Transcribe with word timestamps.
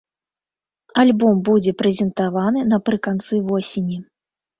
Альбом 1.01 1.35
будзе 1.49 1.73
прэзентаваны 1.81 2.63
напрыканцы 2.73 3.35
восені. 3.51 4.01